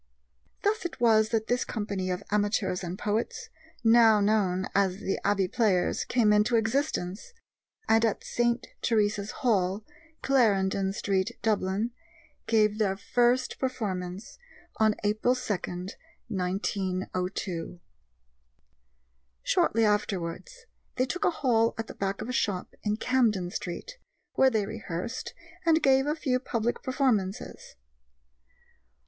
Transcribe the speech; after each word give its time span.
Thus 0.63 0.83
it 0.83 0.99
was 0.99 1.29
that 1.29 1.45
this 1.45 1.63
company 1.63 2.09
of 2.09 2.23
amateurs 2.31 2.83
and 2.83 2.97
poets, 2.97 3.51
now 3.83 4.19
known 4.19 4.65
as 4.73 4.97
the 4.97 5.19
Abbey 5.23 5.47
Players, 5.47 6.05
came 6.05 6.33
into 6.33 6.55
existence, 6.55 7.33
and 7.87 8.03
at 8.03 8.23
St. 8.23 8.65
Teresa's 8.81 9.29
Hall, 9.45 9.85
Clarendon 10.23 10.91
Street, 10.93 11.33
Dublin, 11.43 11.91
gave 12.47 12.79
their 12.79 12.97
first 12.97 13.59
performance 13.59 14.39
on 14.77 14.95
April 15.03 15.35
2, 15.35 15.53
1902. 16.29 17.79
Shortly 19.43 19.85
afterwards 19.85 20.65
they 20.95 21.05
took 21.05 21.25
a 21.25 21.29
hall 21.29 21.75
at 21.77 21.85
the 21.85 21.93
back 21.93 22.21
of 22.23 22.27
a 22.27 22.31
shop 22.33 22.73
in 22.81 22.97
Camden 22.97 23.51
Street, 23.51 23.99
where 24.33 24.49
they 24.49 24.65
rehearsed 24.65 25.35
and 25.63 25.83
gave 25.83 26.07
a 26.07 26.15
few 26.15 26.39
public 26.39 26.81
performances. 26.81 27.75